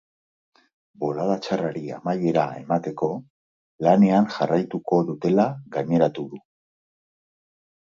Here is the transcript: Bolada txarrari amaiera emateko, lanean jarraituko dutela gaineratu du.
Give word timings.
Bolada 1.03 1.35
txarrari 1.47 1.83
amaiera 1.97 2.45
emateko, 2.61 3.11
lanean 3.89 4.27
jarraituko 4.39 5.01
dutela 5.13 5.47
gaineratu 5.79 6.27
du. 6.35 6.43